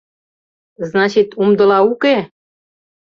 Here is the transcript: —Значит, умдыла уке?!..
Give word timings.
—Значит, 0.89 1.29
умдыла 1.41 1.79
уке?!.. 1.91 2.17